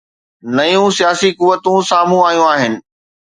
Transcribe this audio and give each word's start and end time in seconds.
نيون 0.55 0.91
سياسي 0.97 1.29
قوتون 1.39 1.79
سامهون 1.89 2.25
آيون 2.29 2.47
آهن. 2.55 2.73